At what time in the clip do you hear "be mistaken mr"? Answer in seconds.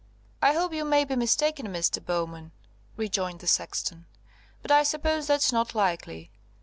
1.05-2.03